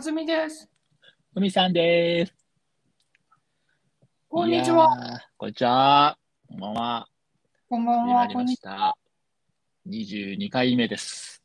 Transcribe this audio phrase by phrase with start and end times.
[0.00, 0.66] あずみです。
[1.34, 2.34] ふみさんです。
[4.30, 5.20] こんにちは。
[5.36, 6.16] こんにちは。
[6.48, 7.06] こんばんは。
[7.68, 8.20] こんばんは。
[8.20, 8.96] 始まりまこんにちした。
[9.86, 11.42] 22回目です。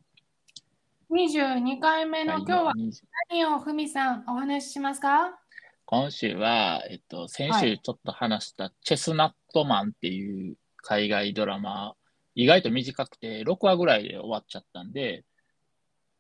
[1.09, 1.17] は。
[1.17, 2.93] 22回目の今日は20
[3.29, 5.37] 何をふみさんお話ししますか？
[5.83, 11.95] 今週は、えっと、先は週ちょっと話したチェスナットマンっていう海外ドラマ、
[12.35, 15.25] 意外と短くて6話ぐらいで終わっちゃったんで、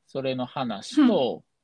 [0.05, 1.54] それの話と、うん。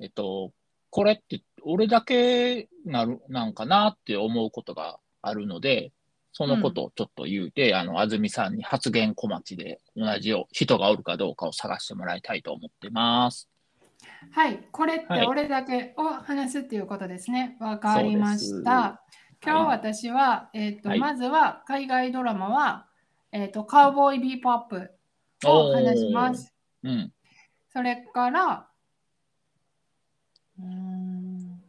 [0.00, 0.52] えっと、
[0.90, 5.92] これって俺だけなる、なんかなって思うことがあるので、
[6.32, 13.48] そのことをちょっと言うて、あの、安住さんに発言小町で同じよ人がおるかどうかを探してもらいたいと思ってます。
[14.32, 14.60] はい。
[14.70, 17.56] これってはい俺だけを話すっていうことですね。
[17.58, 19.02] わかりました。
[19.10, 22.86] す今日私は、えっ、と、はいまずは海外ドラマは、
[23.32, 24.90] えっ、と、カウボーイビーポップ
[25.46, 26.52] を話します。
[26.82, 27.12] うん。
[27.72, 28.68] それから、
[30.58, 31.62] うーん、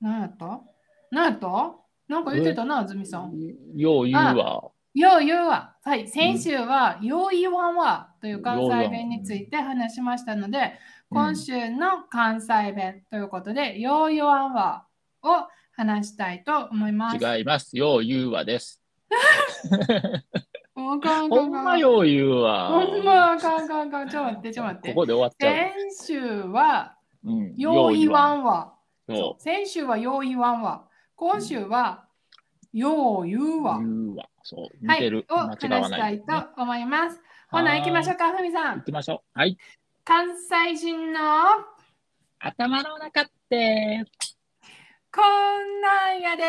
[0.00, 0.60] 何やった？
[1.10, 1.76] 何やった？
[2.08, 3.32] なんか言ってたな、あずみさん。
[3.74, 4.70] よう言うわ。
[4.94, 5.76] よう言うわ。
[5.82, 10.70] はい、先週は、よう言わんわという関西弁について話しましたので、うん
[11.10, 14.86] 今週の関西弁ということで、よう言わんわ
[15.22, 15.46] を
[15.76, 17.24] 話したいと思います。
[17.24, 17.76] 違います。
[17.76, 18.82] よう言うわです。
[20.74, 22.68] ほんかんかほんまよう言うわ。
[22.68, 24.08] ほんまあかんかんかん。
[24.08, 24.88] ちょっと待って、ちょっと待って。
[24.88, 25.54] ここで終わっちゃう。
[25.54, 26.93] 先週は、
[27.24, 27.54] うん。
[27.56, 28.40] よう言わん。
[28.40, 28.74] んわ。
[29.08, 30.88] そ先週はよう言わんわ。
[31.16, 32.06] 今週は、
[32.72, 33.62] よう言うう。
[33.64, 33.78] わ。
[33.78, 34.28] 言うわ。
[34.42, 34.86] そう。
[34.86, 35.26] はい、似てる。
[35.30, 36.24] を話したないい、と
[36.56, 37.20] 思います。
[37.50, 38.78] ほな、行きましょうか、ふみさん。
[38.78, 39.38] 行きましょう。
[39.38, 39.56] はい。
[40.04, 41.20] 関西人の
[42.40, 44.04] 頭の中って、
[45.14, 46.42] こんなんやで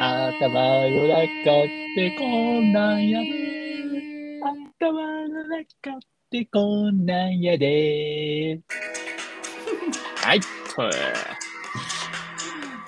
[0.00, 0.48] ー頭
[0.88, 5.98] の中ってこんなんやで頭の中っ
[6.30, 8.62] てこんなんやで。
[10.22, 10.40] はい。
[10.40, 10.90] とや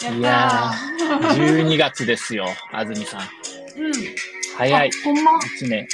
[0.03, 0.71] ーいや
[1.19, 3.21] 12月ですよ、安住さん。
[3.21, 3.93] うん。
[4.57, 4.89] 早い。
[4.89, 5.89] あほんま、1年。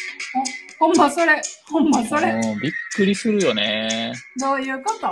[0.78, 2.32] ほんまそれ、ほんまそれ。
[2.34, 4.12] もうびっくりするよね。
[4.40, 5.10] どういうこと？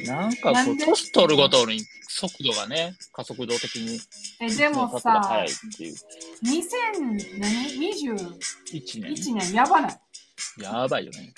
[0.00, 0.84] うんなんかこう、なんで？
[0.86, 4.00] 年取るごとに速度がね、加速度的に
[4.40, 5.94] え、でもさ速い、っていう。
[6.44, 8.14] 2021
[8.72, 9.14] 1年。
[9.34, 9.96] 年やばない。
[10.60, 11.32] やばいよね。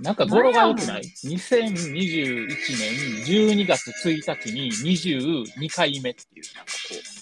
[0.00, 2.56] なんか語呂が良くない ?2021 年
[3.26, 7.18] 12月1日に22回目っていう、なんかこう、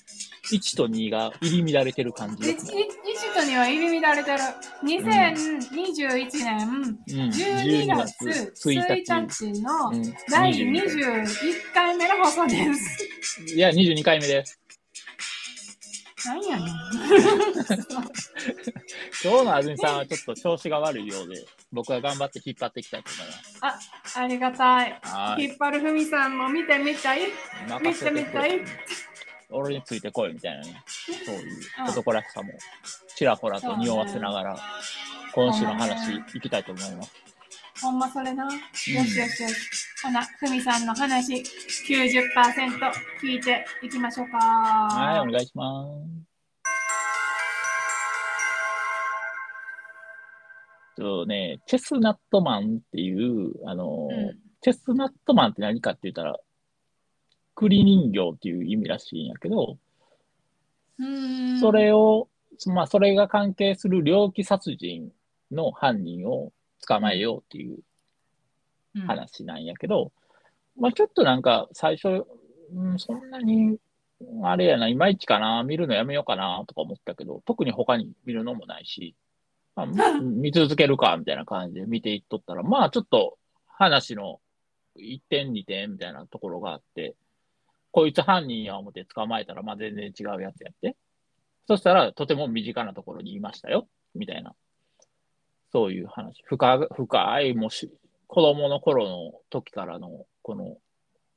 [0.54, 2.74] 1と2が入り乱れてる感じいよくない。
[2.76, 4.38] い一とには入り乱れてる。
[4.84, 13.54] 2021年うん、12月1 1日のうん、第22 21回目の放送です。
[13.54, 14.60] いや、22回目です。
[16.26, 16.66] 何やねん。
[19.22, 24.16] 今日の安住さんはちょっと調子が悪いようで、僕は頑張って引っ張っていきたいと思います。
[24.16, 24.98] あ、ありがたい。
[25.02, 25.44] はい。
[25.44, 27.20] 引っ張るふみさんも見てみたい？
[27.80, 28.60] 見てみたい？
[29.50, 30.82] 俺についてこいみたいなね、
[31.24, 32.50] そういう男らしさも
[33.14, 34.56] ちらほらと匂わせながら、
[35.32, 37.12] 今週の話いきたいと思います。
[37.80, 38.44] ほんまそれな。
[38.44, 39.44] よしよしよし。
[40.02, 41.42] ほな、ふみさんの話90%
[43.22, 44.38] 聞いていきましょうか。
[44.38, 46.35] はい、お願いします。
[50.96, 54.38] とね、チェスナットマンっていう、あの、うん。
[54.60, 56.36] チェスナットマンって何かって言ったら、
[57.54, 59.78] 栗人形っていう意味らしいんやけど、
[61.60, 62.28] それを、
[62.66, 65.12] まあ、それが関係する猟奇殺人
[65.52, 66.52] の犯人を
[66.86, 67.78] 捕まえようっていう
[68.94, 69.02] うん。
[69.02, 70.10] 話なんやけど、
[70.78, 72.26] まあ、ちょっとなんか最初、
[72.74, 73.78] うん、そんなに、
[74.42, 79.14] あれやな、いまいちかな、見るのやめようかなとか思ったけど、特に他に見るのもないし、
[79.76, 79.86] まあ、
[80.20, 84.40] 見続けるかみたいな感じで見ていっとったら、まあちょっと話の
[84.96, 87.14] 1点2点みたいなところがあって、
[87.92, 90.96] こいつ犯人や思って捕まえたら、まあ全然違うやつやって。
[91.66, 94.54] そしたら、とても身近なところにいましたよ、みたいな。
[95.72, 96.42] そういう話。
[96.44, 97.90] 深深い、もし、
[98.28, 100.78] 子供の頃の時からの、この、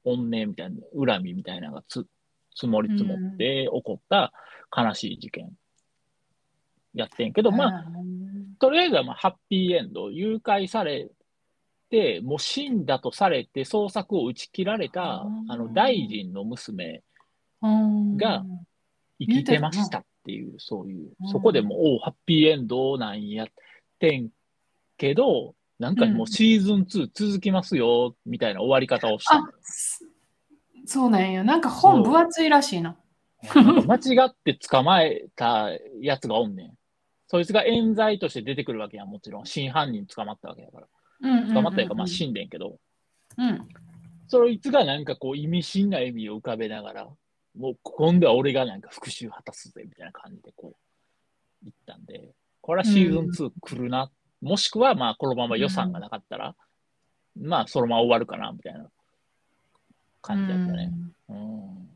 [0.05, 2.07] 怨念みたいな、恨みみたいなのがつ
[2.55, 4.33] 積もり積もって起こった
[4.75, 5.51] 悲しい事件。
[6.93, 8.28] やってんけど、まあ、うん
[8.59, 11.09] とりあえずはまあハッピーエンド、誘拐され
[11.89, 17.03] て、もう死んだとされて、捜索を打ち切られた、うんあの、大臣の娘
[17.61, 18.43] うんが
[19.19, 23.47] 生きてましたっていう、そういう、そこでもう、おうハッピーエンドなんやっ
[23.99, 24.29] てん
[24.97, 29.49] けど、なんかもうシーズン2続きますよ、みたいな終わり方をしたあ。
[29.61, 30.05] す
[30.85, 31.43] そうなんや。
[31.43, 32.97] なんか本分厚いらしいな。
[33.87, 35.69] 間違って捕まえた
[36.01, 36.78] やつがおんねん。
[37.29, 39.45] そいつが冤罪として出てくるわけやん、もちろん。
[39.45, 40.87] 真犯人捕まったわけだから。
[41.21, 42.77] うん捕まったやか、まあうん死んでんけど、
[43.37, 43.67] うん。
[44.27, 47.07] そいつがなんかこう意味深な笑みを浮かべながら、
[47.55, 50.75] もう今度は俺がなんか復讐果たすぜみたいな感じでこう
[51.63, 52.31] 言ったんで、
[52.61, 54.09] これはシーズン2来るな。
[54.41, 56.55] もしくはまあこのまま予算がなかったら、
[57.39, 58.89] まあそのまま終わるかなみたいな
[60.21, 60.91] 感じだったね。
[61.29, 61.89] うん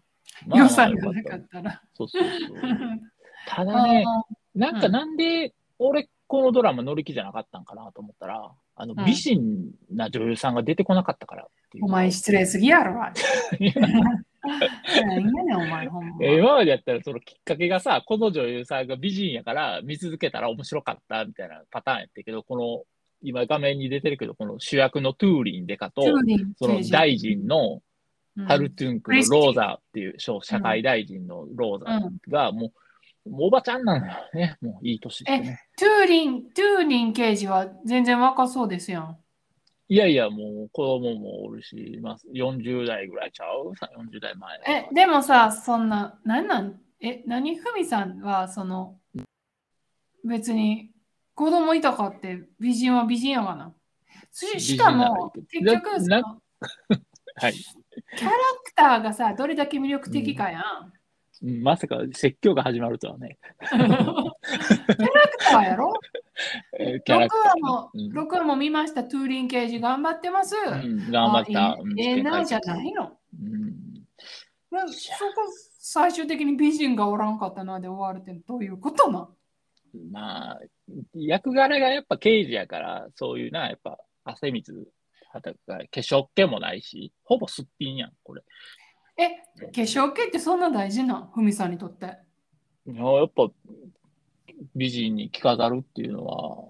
[0.47, 1.81] まあ予算がなかよったら。
[1.95, 2.57] そうそうそう。
[3.47, 4.05] ただね、
[4.55, 4.91] なんかうん。
[4.91, 9.05] なんで俺このドラマ乗り気じゃなかったんかなと思ったら、あのうん。
[9.05, 11.85] 美人な女優さんが出てこなかったからっていう。
[11.85, 12.93] お前失礼すぎやろ。
[16.19, 22.83] 今までやったらそのきっかけがさ、この女優さんが美人やから見続けたら面白かったみたいなパターンやったけど、この
[23.21, 26.03] 今画面に出てるけど、この主役のトゥーリンデカと、
[26.57, 27.81] その大臣の
[28.35, 28.45] うん。
[28.45, 32.71] ハルトゥンクのローザっていう小社会大臣のローザがもう
[33.25, 34.57] おばちゃんなのよね。
[34.61, 35.61] もういい年ね。
[35.77, 39.17] トゥーリン、トゥーリン刑事は全然若そうですよ。
[39.87, 43.75] いやいや、もう子供もおるし、まあ、40代ぐらいちゃう？
[43.77, 48.97] さ ?40 代前え、でもさ、そんな、なんなん、え、何ふみさんは、その、
[50.25, 50.91] 別に
[51.35, 53.73] 子供いたかって美人は美人やがな。
[54.31, 55.89] ししかも、結局
[57.35, 57.53] はい。
[57.53, 58.31] キャラ
[58.63, 60.61] クターがさ、どれだけ魅力的かやん。
[60.85, 60.93] うん
[61.43, 63.37] まさか説教が始まるとはね。
[63.69, 64.33] キャラク
[65.39, 65.93] ターやろ？
[66.79, 70.55] えーキャラ録クター話も、うんも見ました、トゥーリン刑事頑張ってます。
[70.55, 71.77] うん、頑張った。
[71.97, 73.17] ええええなじゃないの。
[73.41, 73.73] うん
[74.71, 74.93] なそ
[75.35, 75.43] こ
[75.79, 79.29] 最終的に美人がおらんかったなで終わるってどういうことな？
[80.11, 80.59] まあ、
[81.13, 84.87] 役柄がやっぱ刑事やから、そういうな、やっぱ汗水、
[85.31, 85.39] 化
[85.91, 88.41] 粧気もないし、ほぼすっぴんやん、これ。
[89.17, 89.29] え、
[89.59, 91.31] 化粧系ってそんな大事なん？
[91.33, 92.17] ふみさんにとって。
[92.85, 93.49] いややっぱ
[94.75, 96.69] 美人に着飾るっていうのは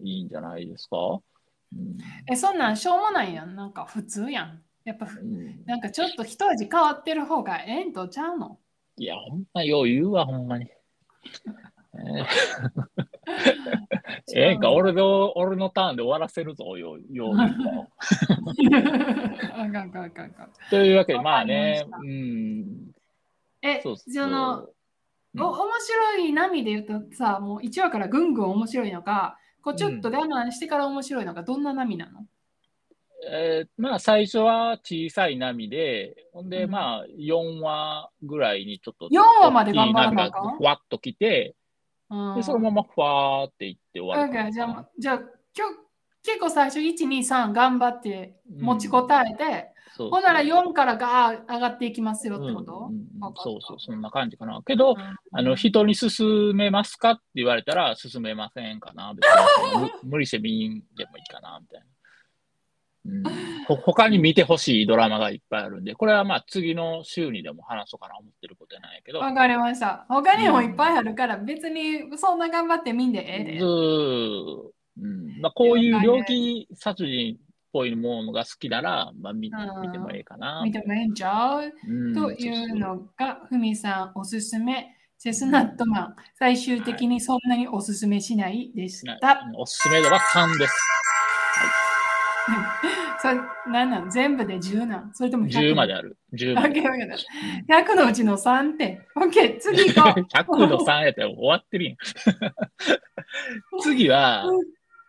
[0.00, 0.96] いいんじゃないですか？
[0.96, 1.98] うん
[2.30, 3.56] え、そんなんしょうもないやん。
[3.56, 4.62] なんか普通やん。
[4.84, 8.58] やっぱふうんなんかちょっと一味変わってる方がええんとちゃうの？
[8.96, 10.66] いや、ほんまよう言うわ、ほんまに。
[10.66, 13.04] えー
[14.34, 17.88] ええんか、俺の、俺のターンで終わらせるぞ、ようよう言うわ。
[19.54, 20.50] あかんあかんあかんあかん。
[20.70, 22.90] というわけで、まあねうん、
[23.62, 23.96] え、そ
[24.28, 24.68] の、
[25.34, 25.42] うん。
[25.42, 32.26] お面白い波で言うとさ、もう1話からぐんぐん面白いのか、こうちょっと我慢してから面白いのか、どんな波なの？
[33.26, 36.70] えーまあ、最初は小さい波で、ほんで、うん。
[36.70, 41.54] まあ、4話ぐらいにちょっと、4話まで頑張らなあかわっと来て、うん
[42.36, 44.60] で、そのままふわーっていって終わるじ。
[44.60, 45.74] ゃあ、じゃあ今日
[46.22, 53.04] 結構最初1、2、3頑張って持ちこたえて、そうほんなら4からが上がっていきますよってこと、うんうん
[53.36, 54.60] そうそう、そんな感じかな。
[54.66, 54.96] けど、
[55.32, 56.10] あの、人に勧
[56.54, 57.12] めますか？
[57.12, 59.14] って言われたら、勧めませんかな？
[59.14, 61.86] 別にむ無理して見んでもいいかな、みたいな。
[63.06, 63.22] うん、
[63.66, 70.06] ほ他に見てほしいドラマがいっぱいあるんで、これはまあ次の週にでも話そうかな思ってることなんやけど、わかりました。
[70.08, 73.60] 他にもいっぱいあるから、別にそんな頑張ってみんでええで。
[73.60, 75.40] うん。
[75.40, 77.38] まあ、こういう猟奇殺人っ
[77.72, 79.82] ぽいものが好きなら、まあ、見うん。
[79.82, 80.62] 見てもいいかな。
[80.64, 81.72] 見てもええんちゃう？
[81.86, 82.14] うん。
[82.14, 89.42] というのが、ふみさんおすすめ、チェスナットマン、最終的にそんなにおすすめしないでしなた。
[89.56, 90.74] おすすめ度は3です。
[93.20, 93.34] それ、
[93.72, 96.18] なんなん全部で10なんそれとも100 10まである。
[96.34, 96.80] 10まで。
[96.80, 96.94] OK OK
[97.68, 99.04] 100のうちの3点。
[99.16, 100.20] OK、次行こう。
[100.28, 101.96] 100の3やったら終わってるやん。
[103.82, 104.46] 次は、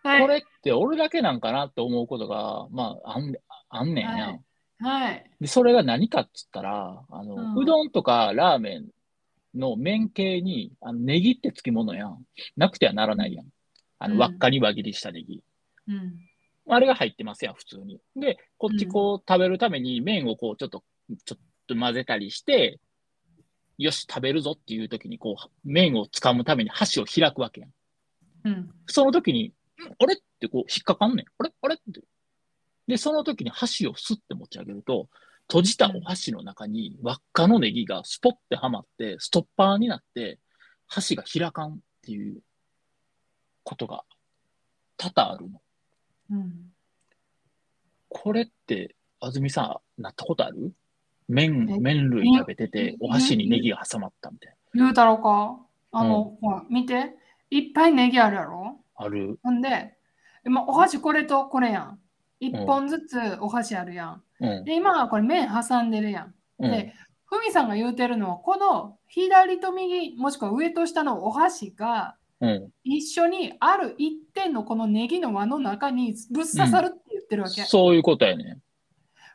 [0.02, 3.34] はい、これって俺だけなんかなって思うことが、まあ、あん
[3.68, 4.40] あんねんや、はい
[4.78, 5.30] はい。
[5.40, 5.46] で。
[5.46, 8.88] それが何かっつったら、あの、うんうどんとかラーメン
[9.54, 12.24] の麺系に、あのネギってつきものやん。
[12.56, 13.46] なくてはならないやん。
[13.98, 15.42] あの、うん輪っかに輪切りしたネギ。
[15.88, 16.18] うん。
[16.68, 18.00] あれが入ってますやん、普通に。
[18.16, 20.82] で、こっちこう食べるために麺をこうちょっと、
[21.24, 22.80] ちょっと混ぜたりして、
[23.78, 27.70] よし、食べるぞっていう時にこう、麺を掴むために箸を開くわけやん。
[28.44, 28.70] うん。
[28.86, 29.52] その時に、ん
[29.98, 31.26] あれってこう引っかかんねん。
[31.38, 31.74] あれあれ？
[31.74, 32.00] って。
[32.88, 35.08] で、その時に箸をスッて持ち上げると、
[35.48, 40.40] 閉じたお箸の中に輪っかのネギがスポッてはまって、ストッパーになって、
[40.86, 42.40] 箸が開かんっていう
[43.62, 44.04] ことが
[44.96, 45.60] 多々あるの。
[46.30, 46.72] うん。
[48.08, 50.72] これって、安住さん、なったことある？
[51.28, 55.58] 麺え、麺類食べててえ、お箸にネギが挟まったみたい言うたろうか？
[55.92, 57.16] あの、ほら、見て。
[57.50, 58.64] いっぱいネギあるやろ？
[58.98, 59.06] な。
[59.06, 59.38] ある。
[59.42, 59.96] ほんで、
[60.44, 62.00] 今お箸これとこれやん。
[62.38, 64.22] 一本ずつお箸あるやん。
[64.40, 64.64] うん。
[64.64, 66.34] で、今はこれ麺挟んでるやん。
[66.58, 66.70] うん。
[66.70, 66.92] で、
[67.24, 72.70] ふみさんが言うてるのは、この左と右、もしくは上と下のお箸がうん。
[72.84, 77.62] 一緒にある一点のこのネギの輪の中にぶっ刺さるって言ってるわけ。
[77.62, 78.58] そういうことやね。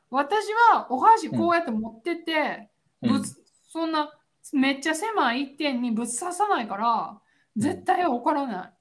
[0.10, 2.70] 私はお箸こうやって持ってて、
[3.02, 3.24] うん
[3.68, 4.12] そんな
[4.52, 7.18] めっちゃ狭い一点にぶっ刺さないから
[7.56, 8.74] 絶対起こらない。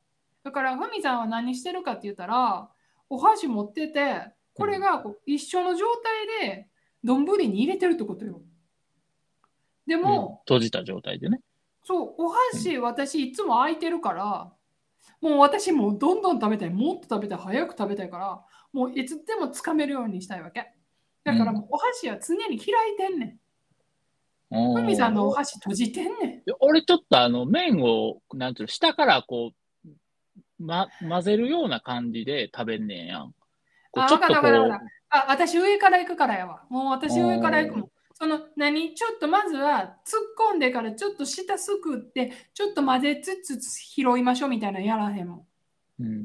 [0.42, 2.68] だからふみさんは何してるかって言ったら
[3.08, 5.86] お箸持っててこれがこう一緒の状
[6.40, 6.68] 態で
[7.04, 8.42] 丼に入れてるってことよ。
[9.86, 11.40] でうんも、閉じた状態でね。
[11.82, 14.52] そうお箸私いつも空いてるから
[15.20, 18.40] もう私もうどんどん食べたいもっと食べたい早く食べたいから
[18.72, 20.72] もういつでもつかめるようにしたいわけ。
[21.24, 24.74] だからもうお箸は常に開いてんねん。
[24.74, 26.42] ふみさんのお箸閉じてんねん。
[26.60, 29.52] 俺ちょっとあの麺を、なんていうの、下からこ
[29.84, 29.88] う、
[30.58, 33.34] ま、混ぜるような感じで食べんねんやん。
[33.96, 36.64] あちょっとこわかったわかったわかうっ、あ、私上から行くからやわ。
[36.68, 37.90] もう私上から行くもん。
[38.20, 38.94] その何？
[38.94, 45.46] ちょっとまずは突っ込んでからちょっと下すくってちょっと混ぜつつ拾いましょうみたいなのやらへんも
[45.98, 46.02] ん。
[46.02, 46.24] うん、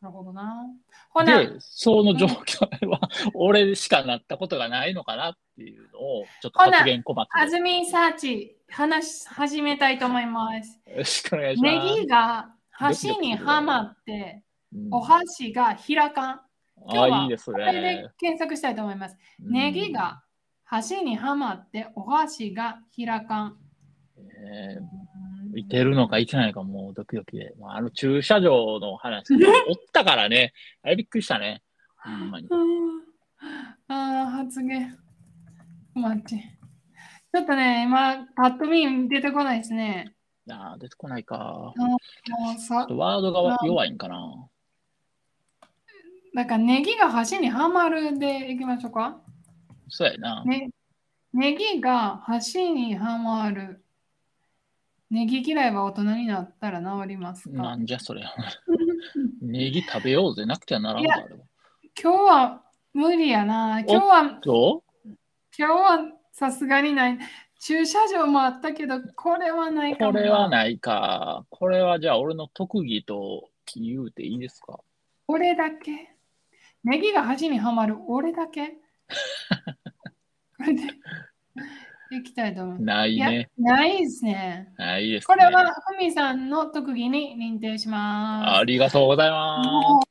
[0.00, 0.66] なるほどな。
[1.10, 3.00] ほな、で、その状況は、
[3.34, 10.80] 俺しかなったことがないのかなっていうのを、ちょっと発言小松あずみサーチ話し始めたいと思います。
[10.84, 11.72] でよろしくお願いします。
[11.72, 14.42] ネギが箸にはまって
[14.74, 16.40] うんお箸が開かん。
[16.86, 18.08] 今日あ、はこれでね。
[18.18, 19.16] 検索したいと思います。
[19.38, 20.23] ネギが
[20.74, 23.56] 箸にはまってお箸が開かん。
[24.18, 24.26] うん。
[24.26, 25.04] えー
[25.56, 27.54] いてるのかいてないかもうドキドキで。
[27.60, 29.34] まああの駐車場の話、
[29.68, 30.52] おったからね。
[30.82, 31.62] あれびっくりしたね。
[31.96, 32.48] ほんまに。
[32.48, 33.04] うん
[33.86, 34.98] ああ、発言。
[35.94, 36.58] 待って。
[37.32, 40.12] ちょっとね、今、パッと見出てこないですね。
[40.50, 41.72] あー出てこないか。
[42.88, 44.48] ワードが弱いんかな。
[46.32, 49.23] なんかネギが箸にはまるでいきましょうか。
[49.88, 50.44] そうやな。
[50.44, 50.70] ね、
[51.32, 53.82] ネギが箸にはまる。
[55.10, 57.54] ネギ嫌いは大人になったら治りますか？
[57.62, 58.22] なんじゃそれ。
[59.42, 61.14] ネギ食べようぜなくてはならん今
[61.96, 62.62] 日は
[62.92, 63.80] 無理やな。
[63.80, 64.82] 今日は、ど
[65.56, 65.98] 今日は
[66.32, 67.18] さすがにない。
[67.60, 71.46] 駐車場もあったけど、これはないうかもこれはないか。
[71.50, 74.80] これはじゃあ俺の特技と言うていいですか？
[75.28, 76.16] 俺だけ
[76.82, 78.76] ネギが箸にはまる俺だけ
[80.56, 80.82] これで
[82.10, 82.76] いきたいと思う。
[82.76, 84.72] いやないね。、ないですね。
[84.76, 85.34] ないです、ね。
[85.34, 88.58] これはふみさんの特技に認定します。
[88.58, 90.08] ありがとうございます。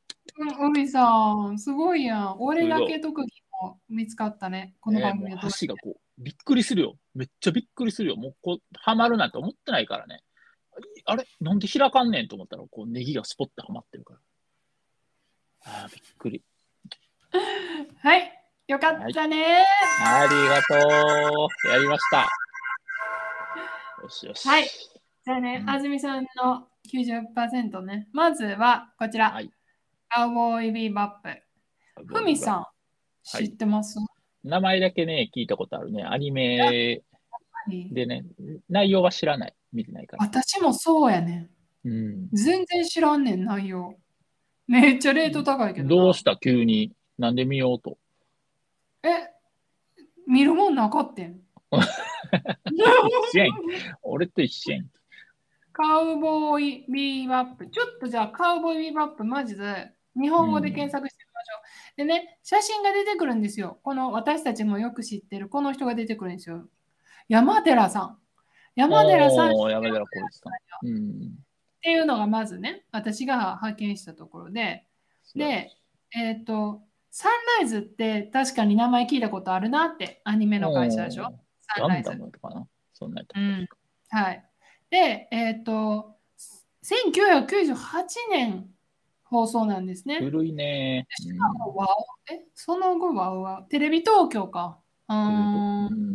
[0.56, 2.36] ふみさん、すごいやん。
[2.40, 3.32] 俺だけ特技
[3.62, 4.76] も見つかったね。
[4.82, 6.98] この番組えーもうを通して箸がこう、びっくりするよ。
[7.14, 8.16] めっちゃびっくりするよ。
[8.16, 10.22] もうこう、はまるなんて思ってないからね。
[11.06, 11.26] あれ？
[11.40, 14.20] なんで開かんねんと思ったら、こう、ネギがスポッとはまってるから。
[15.66, 16.44] ああ、びっくり。
[18.02, 18.43] はい、
[18.74, 19.64] よかったね。
[20.04, 21.70] ありがとう。
[21.70, 22.28] やりました。
[24.02, 24.48] よしよし。
[24.48, 28.08] はいじゃあねう、ん安住さんの90%ね。
[28.14, 29.30] まずはこちら。
[29.30, 29.52] はい
[30.10, 31.34] カウボーイビーバッ
[32.04, 32.06] プ。
[32.20, 32.66] ふみさん、
[33.24, 34.00] 知ってます、
[34.44, 36.04] 名前だけね、聞いたことあるね。
[36.04, 37.04] アニメはい
[37.92, 38.24] でね、
[38.70, 39.56] 内容は知らない。
[39.72, 40.24] 見てないから。
[40.26, 41.50] 私もそうやね
[41.86, 42.26] うん。
[42.26, 42.30] ん。
[42.34, 43.96] 全然知らんねん、内容。
[44.68, 46.04] めっちゃレート高いけどな。
[46.04, 46.36] どうした？
[46.38, 46.92] 急に。
[47.20, 47.98] なんで見ようと。
[49.04, 49.30] え、
[50.28, 51.40] 見るもんなかったん？
[52.72, 53.58] 一緒やん
[54.02, 54.90] 俺と一緒やん。
[55.74, 57.68] カウボーイビーバップ。
[57.68, 61.62] ちょっとじゃあ、カウボーイビーバップ、マジで日本語で検索してみましょ
[61.96, 61.98] う。
[61.98, 63.80] でね、写真が出てくるんですよ。
[63.84, 66.68] この私たちもよく知ってる、この人が出てくるんですよ。
[67.28, 68.20] 山寺さん。
[68.76, 70.50] 山寺さん山寺浩一さ
[70.84, 70.88] ん。
[70.88, 71.32] うん。
[71.82, 74.86] ていうのがまずね、私が発見したところで、
[75.36, 75.72] で、
[76.16, 76.82] えっ、と、
[77.16, 81.26] サンライズって確かに名前聞いたことあるなって、アニメの会社でしょ？
[81.62, 82.26] サンライズガンダ。
[82.26, 82.68] ムとかな？
[82.92, 83.68] そんなうん。
[84.10, 84.44] はい。
[84.90, 86.16] で、えっ、と、
[86.84, 87.78] 1998
[88.32, 88.68] 年
[89.26, 90.22] 放送なんですね。
[90.22, 91.06] 古いね。
[91.76, 94.80] ワオえその後はワオテレビ東京か。
[95.08, 96.10] うーうん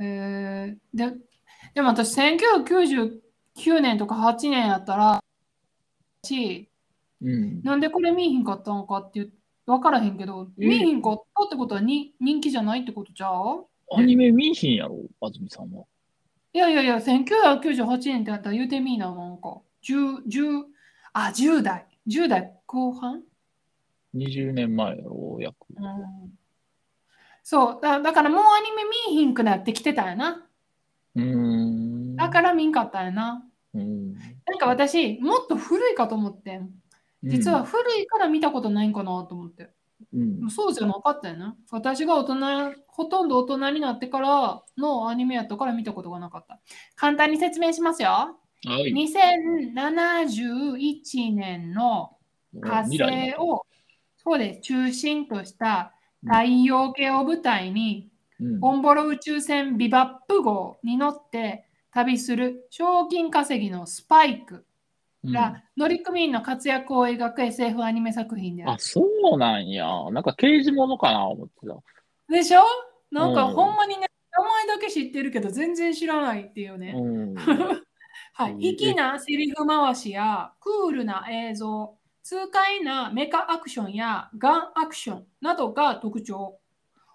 [0.00, 0.02] ん。
[0.02, 1.18] えーで、
[1.74, 5.22] でも私、1999年とか8年やったら、
[6.24, 6.70] し、
[7.20, 7.62] うん。
[7.62, 9.32] なんでこれ見えひんかったのかっていう
[9.68, 13.66] 分からへんけど、え見えひんかったってことはに人気じゃないってことじゃう？
[13.94, 15.84] アニメ見いひんやろ、安住さんは。
[16.54, 19.60] いやいやいや、1998年ってやったら言うてみーな、なんか。
[19.82, 20.64] 10、10、
[21.12, 21.86] あ、10代。
[22.06, 23.22] 10代後半
[24.14, 25.54] ？20年前やろ、約。
[25.76, 26.32] うん。
[27.42, 30.46] そうだ、だからもうアニメ見えひんくなってきてたんやな。
[31.14, 32.16] うーん。
[32.16, 33.44] だから見んかったんやな。
[33.74, 34.14] うん。
[34.14, 34.20] な
[34.54, 36.70] んか私、もっと古いかと思ってん。
[37.22, 39.70] 実は古いから見たことないんかなと思って。
[40.14, 41.56] うん、そうじゃなかったよな。
[41.70, 46.60] 私が大人、ほとんど大人になってからのアニメやったから見たことがなかった。
[46.94, 48.10] 簡単に説明しますよ。
[48.10, 48.92] はい。
[48.92, 52.16] 2071年の
[52.60, 53.64] 火星を
[54.16, 58.18] そうです中心とした太陽系を舞台に、うん
[58.60, 64.64] オンボロ宇宙船ビバップ号に乗って旅する賞金稼ぎのスパイク
[65.24, 68.80] うんが乗組員の活躍を描く SF アニメ作品でああ、る。
[68.80, 69.86] そうなんや。
[70.12, 71.76] なんか刑事物かな思ってた。
[72.32, 72.60] でしょ？
[73.10, 76.94] なんかうんほんまにね、名前だけ知ってるけど全然知らないっていうね。
[76.96, 77.34] うん。
[78.34, 86.58] はい、うん粋なセリフ回しやクールな映像、痛快なメカアクションやガンアクションなどが特徴。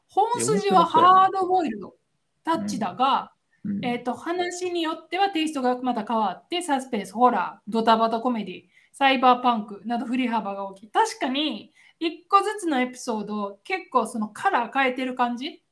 [0.09, 1.95] 本筋はハードボイルド、
[2.43, 3.32] タッチだが、
[3.65, 10.91] うんえー、と話によってはテイストがまた変わってサスペンス、ホラー、ドタバタコメディ、サイバーパンクなど振り幅が大きい。
[10.91, 15.63] 確かに一個ずつのエピソード結構そのカラー変えてる感じ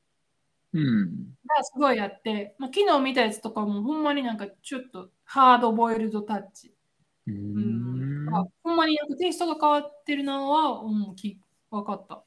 [0.72, 1.34] うん。
[1.46, 6.74] がすごいあって、まあ、昨日見たやつとかもほんまになんかちょっとハードボイルドタッチ。
[7.26, 8.34] ううんん。
[8.34, 11.38] あほんまになんかテイストが変わってるのは、うん、き
[11.70, 12.22] 分かった。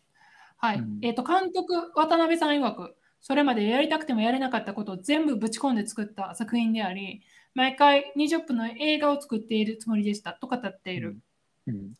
[0.58, 0.78] はい。
[0.78, 2.96] うんえっ、と、監督、渡辺さん曰く、
[3.26, 7.24] それまでやりたくてもやれなかったことを全部ぶち込んで作った作品であり、
[7.56, 11.18] 毎回20分の映画を作っているつもりでしたと語っている。
[11.66, 11.94] うん。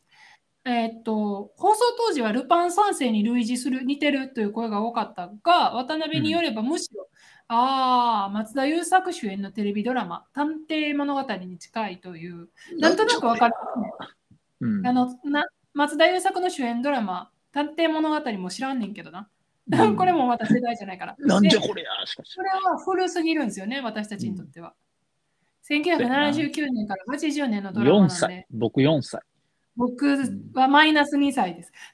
[0.66, 7.08] えっと、放送当時はルパン三世に類似する、似てるという声が多かったが、渡辺によればむしろ、
[7.48, 13.56] ああ、松田優作主演のテレビドラマ、探偵物語に近いという、なんとなくわかる、
[14.62, 14.86] うん。
[14.86, 15.48] あのな。
[15.74, 19.28] 松田優作の主演ドラマ、探偵物語も知らんねんけどな。
[19.72, 21.16] うん これもまた世代じゃないから。
[21.20, 22.42] なんじゃでこれや、しかしそ。
[22.42, 24.74] れは古すぎるんですよね、私たちにとっては。
[25.68, 28.48] 1979年から80年のドラマ4なん歳で、。
[28.52, 29.22] 僕4歳。
[29.76, 30.06] 僕
[30.54, 31.72] はマイナス2歳です。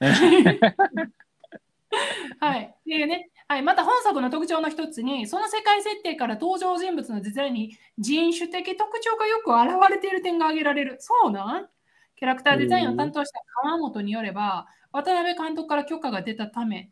[2.40, 2.74] はい。
[2.86, 10.96] でね、はい、また本作の特徴の一つに、その世界設定から登場人物のデザインに人種的特徴がよく現れている点が挙げられる。
[11.00, 11.68] そうなん？
[12.16, 16.91] キャラクターデザインを担当した川本によれば、渡辺監督から許可が出たため、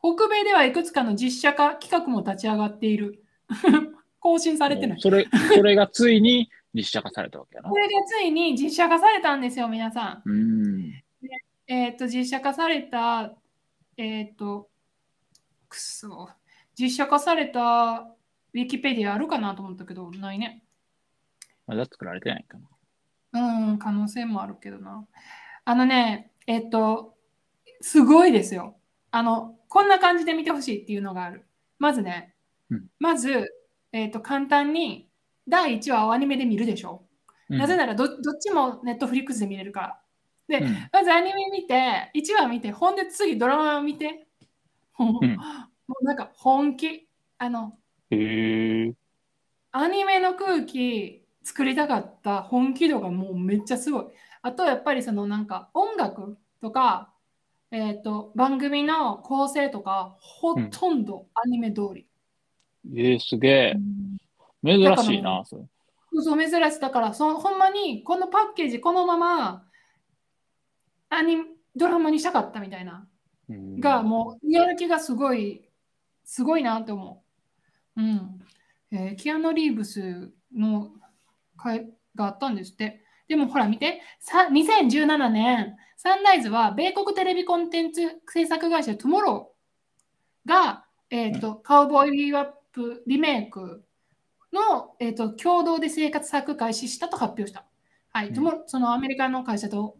[0.00, 3.22] 北米ではいくつかの実写化企画も立ち上がっている。
[4.20, 5.00] 更新されてない。
[5.00, 7.76] それ、それがついに実写化されたわけやなこ。
[7.78, 10.28] れがついに実写化されたんですよ、皆さん。
[10.28, 11.02] うん。
[11.66, 13.34] えっ、と、実写化された、
[13.96, 14.68] えっ、と、
[15.68, 16.30] くそ、
[16.78, 18.14] 実写化された
[18.52, 20.64] ウィキペディアあるかなと思ったけど、ないね。
[21.66, 22.58] まだ作られてないか
[23.32, 23.70] な。
[23.70, 25.06] うん、可能性もあるけどな。
[25.64, 27.16] あのね、えっ、と、
[27.80, 28.76] すごいですよ。
[29.10, 31.46] あの、こんな感じで見てほしいっていうのがある。
[31.78, 32.34] まずね、
[32.70, 33.48] うんまず、
[33.92, 35.08] えっ、と、簡単に
[35.48, 37.02] 第1話をアニメで見るでしょ。
[37.48, 40.00] うんなぜならどどっちもネットフリックスで見れるから。
[40.46, 44.28] で、うんまずアニメ見て、1話見て、ほんで次ドラマを見て。
[44.98, 47.08] もうなんか本気。
[47.38, 47.78] あの、
[48.10, 48.94] へえ。
[49.72, 54.04] アニメの空気作りたかった本気度がもうめっちゃすごい。
[54.42, 57.09] あとやっぱりそのなんか音楽とか、
[57.72, 62.06] えっ、と、番組の構成とか、ほとんどアニメ通り。
[62.92, 63.76] えー、すげえ。
[64.64, 65.62] 珍しいな、それ。
[66.12, 69.64] そう珍しいだからそほんまにこのパッケージこのまま
[71.08, 71.36] アニ
[71.76, 73.06] ドラマにしたかったみたいな
[73.48, 75.68] うんがもうやる気がすごい
[76.24, 77.24] すごいなって思
[77.96, 78.00] う。
[78.00, 78.38] うん。
[78.92, 80.90] えーキアヌ・リーブスの
[81.56, 83.04] 会があったんですって。
[83.30, 93.84] でもほら見て、さ2017年、サンライズは米国テレビコンテンツ制作会社トゥモローが、えーとカウボーイビバップリメイク
[94.52, 97.64] の、えー、と共同で制作開始したと発表した。
[98.12, 99.96] はい、うんそのアメリカの会社と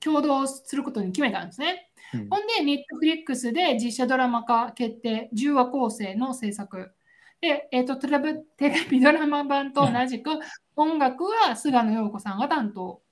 [0.00, 1.92] 共同することに決めたんですね。
[2.14, 6.90] うんほんで、ネットフリックスで実写ドラマ化決定、10話構成の制作。
[7.40, 10.30] で、えっ、とテレビ、テレビドラマ版と同じく、
[10.76, 13.02] 音楽は菅野陽子さんが担当。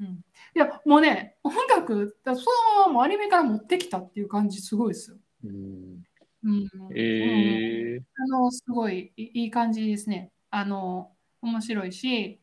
[0.00, 0.22] うん、い
[0.54, 2.46] や、もうね、音楽、だその
[2.82, 5.16] ままもうアニメから持ってきたっていう感じ、すごいですよ。
[5.44, 6.02] うん
[6.44, 10.32] うん、えーあの、すごいいいい感じですね。
[10.50, 12.40] あの、面白いし、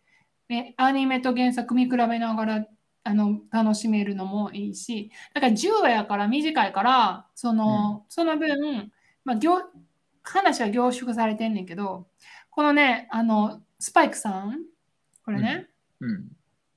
[0.47, 2.65] ね、アニメと原作見比べながら
[3.03, 8.91] あの楽しめるのもいいし、だから10話やから短いから、その,、その分、
[9.25, 9.59] まあ、業
[10.31, 12.07] 話は凝縮されてんねんけど、
[12.49, 14.63] このね、あの、スパイクさん、
[15.25, 15.67] これね、
[15.99, 16.29] うん。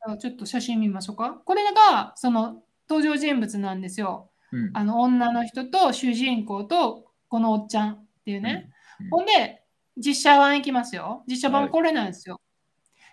[0.04, 1.32] あちょっと写真見ましょうか。
[1.44, 4.30] これが、その登場人物なんですよ。
[4.52, 4.76] うん。
[4.76, 8.68] あの女の人と主人公とこのおっちゃんっていうね。
[9.00, 9.64] うんほんで、
[9.96, 11.24] 実写版いきますよ。
[11.26, 12.40] 実写はい版これなんですよ。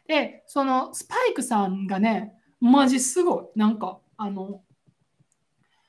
[0.07, 3.59] で、そのスパイクさんがね、マジすごい。
[3.59, 4.61] なんか、あの、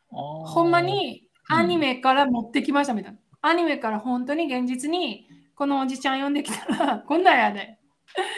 [0.08, 3.18] ほんま、にうんアニメから持ってきましたみたいな。
[3.42, 7.78] アニメから本当に現実にこのおじちゃん呼んできたら、 こんなんやで。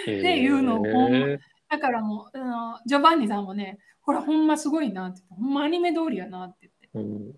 [0.02, 1.38] っていうのをほんまへー
[1.68, 7.34] だからもう、あのジョバンニさんもね、ほら、ほんますごいなってほんまアニメ通りやなって言って、うん。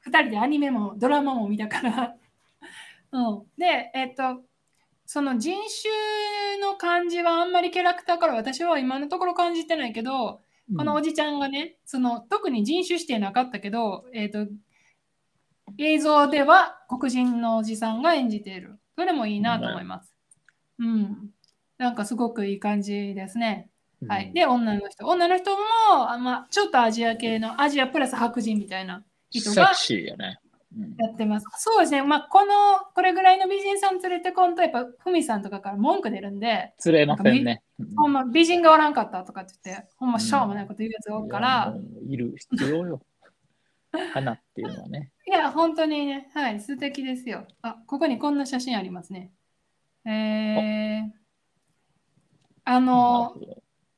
[0.00, 2.16] 二人でアニメもドラマも見たから。
[3.12, 4.42] うん、で、えっと、
[5.06, 10.40] その人種の感じはあんまりキャラクターから私は今のところ感じてないけど、
[10.76, 14.46] このおじちゃんがね、その特に人種指定なかったけど、えっと、
[15.78, 18.78] 映像では黒人のおじさんが演じている。
[18.96, 20.14] それもいいなと思います。
[20.78, 21.30] うん。
[21.78, 23.68] なんかすごくいい感じですね。
[24.06, 24.32] はい。
[24.32, 25.06] で、女の人。
[25.06, 25.62] 女の人も、
[26.10, 30.38] あまあ、ちょっとアジア系の、アジアプラス白人みたいな人がセクシーやね。
[30.38, 30.44] うん
[30.98, 31.46] やってます。
[31.58, 32.02] そうですね。
[32.02, 32.52] まあ、この、
[32.94, 37.62] これぐらいの美人さん連れてこんと、やっぱ、ふみさんとかから文句出るんで、釣れませんね。
[37.78, 41.74] うんほんま、美人がおらんかったとかって言って、ほんま、しょうもないこと言うやつがおるから、
[42.08, 43.00] いる必要よ。
[44.12, 45.12] 花っていうのはね。
[45.26, 47.46] いや、本当にね、はい、素敵ですよ。
[47.62, 49.32] あ、ここにこんな写真ありますね。
[50.04, 51.10] えー、
[52.64, 53.34] あの、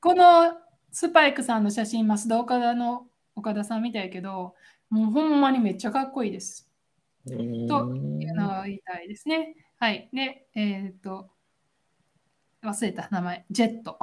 [0.00, 0.56] この
[0.92, 4.54] スパイクさんの写真、増田岡田の岡田さんみたいけど、
[4.88, 6.70] もうほんまにめっちゃかっこいいです。
[7.26, 9.56] というのが言いたいですね。
[9.78, 10.08] はい。
[10.12, 11.28] で、えっ、と、
[12.62, 13.98] 忘れた名前、ジェット。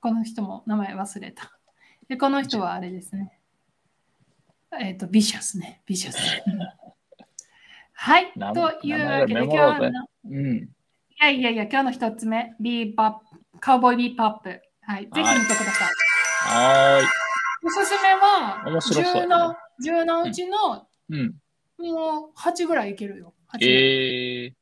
[0.00, 1.58] この人も名前忘れた。
[2.06, 3.37] で、この人はあれですね。
[4.80, 5.82] えっ、と、ビシャスね。
[5.86, 6.18] ビシャス。
[7.94, 8.32] はい。
[8.36, 9.90] 名というわけで、今日の、
[10.30, 10.56] うん。
[10.56, 10.68] い
[11.20, 14.60] やいやいや、今日の一つ目、ビーバップ、カウボーイビーパップ。
[14.82, 15.02] はい。
[15.02, 15.88] ぜひ見てください。
[16.40, 17.06] はーい。
[17.66, 21.34] おすすめは、面白そうや10なの、10のうちの、うん。
[21.78, 23.34] もう8ぐらいいけるよ。
[23.52, 24.58] 8ぐらいえー。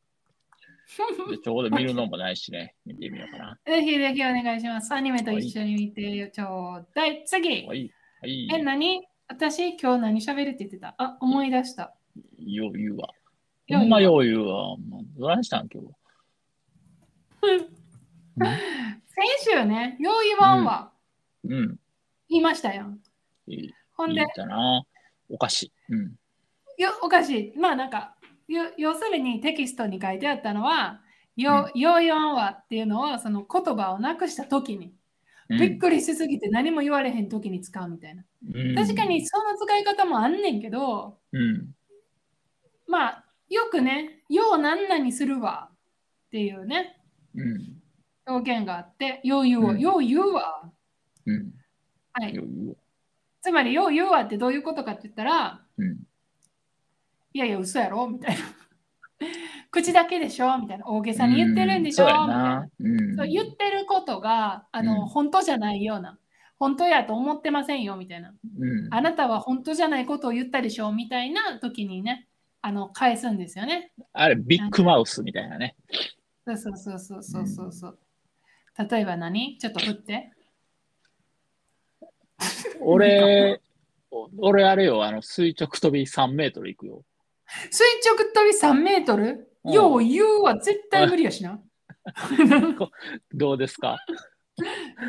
[1.30, 2.74] でちょうど見るのもないしね。
[2.86, 3.58] 見てみようかな。
[3.66, 4.92] ぜひぜひお願いします。
[4.92, 7.24] アニメと一緒に見てちょうだい。
[7.26, 7.66] 次。
[7.66, 7.92] はい。
[8.22, 8.48] はい。
[8.54, 9.06] え、何？
[9.28, 10.94] 私、今日何喋るって言ってた？
[10.98, 11.94] あ、思い出した。
[12.38, 13.08] よう言うわ。
[13.66, 14.76] よう言うわほんまよう言うわ。
[14.76, 15.88] もうどないしたん今日？
[19.08, 20.92] 先週ね、よう言わんわ。
[21.44, 21.80] うん。
[22.28, 23.00] 言いましたやん。
[23.48, 23.74] いい。
[23.94, 24.20] ほんで？
[24.20, 24.84] いい、だな。
[25.28, 25.72] お菓子。
[25.88, 26.14] うん。
[26.78, 27.58] よおかしい。
[27.58, 31.00] まあなんか、よ要するにテキストに書いてあったのは、
[31.36, 34.95] ようよう言わんわっていうのは、その言葉をなくした時に、うん
[35.48, 38.24] びっくりしすぎて何も言われへん時に使うみたいな。
[38.54, 41.74] うん確かにその使い方もあんねんけど、うん。
[42.88, 45.76] まあ、よくね、ようなんなにするわっ
[46.30, 47.00] ていうね、
[47.34, 47.76] うん。
[48.26, 50.70] 表現があって、よう言うわ、うんよう言うわ。
[51.26, 51.52] うん。
[52.12, 52.38] はい。
[53.42, 55.98] つまり、よう言うわってどういうことかって言ったら、うん。
[57.32, 58.42] いやいや、嘘やろみたいな。
[59.70, 60.58] 口だけでしょ？
[60.58, 60.86] みたいな。
[60.86, 62.06] 大げさに言ってるんでしょ？
[62.08, 66.18] そうやみたいな言ってることがあの、うん本当じゃないような。
[66.58, 68.34] 本当やと思ってませんよみたいな。
[68.58, 68.94] うん。
[68.94, 70.92] あなたは本当じゃないことを言ったでしょ？
[70.92, 72.28] みたいな時にね、
[72.62, 73.92] あの返すんですよね。
[74.12, 75.76] あれ、ビッグマウスみたいなね。
[76.46, 77.98] そうそうそうそうそうそうそう。
[78.90, 79.58] 例えば何？
[79.58, 80.32] ちょっと振って。
[82.80, 83.60] 俺、
[84.10, 87.02] お俺あれよ、あの、垂直跳び3メートル行くよ。
[87.70, 89.48] 垂直跳び3メートル？
[89.64, 91.60] うんよう言うは絶対無理やしな。
[93.34, 93.98] どうですか？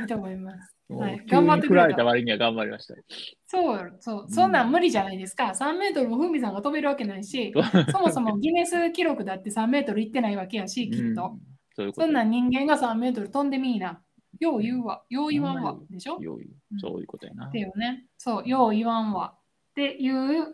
[0.01, 0.75] いいと思います。
[0.89, 3.03] はい頑張ってくれた割には頑張りましたよ。
[3.45, 5.47] そうそう、そんなん無理じゃないですか。
[5.49, 7.53] 3メートルもふみさんが飛べるわけないし、
[7.91, 11.33] そもそもギネス記録だって3メートル行ってないわけやし、きっと。
[11.33, 11.39] うん
[11.75, 11.93] そういう。
[11.93, 14.01] そんなん人間が3メートル飛んでみいな。
[14.39, 15.03] よう言うわ。
[15.09, 15.77] よう言わんわ。
[15.91, 16.17] でしょ？
[16.17, 17.59] っよう言うそういうことやなて。
[17.59, 18.05] いうね。
[18.17, 19.35] そう、よう言わんわ。
[19.35, 20.47] っていう、まあ、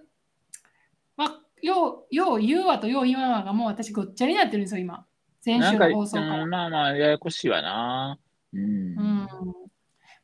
[1.63, 5.05] よう、よう言うわとよう言わんわがもう私ごっちゃになってるんですよ、今。
[5.39, 6.43] 先週の放送から。
[6.43, 8.19] うんまあまあ、ややこしいわな。
[8.53, 8.61] うん。
[8.61, 9.27] うん。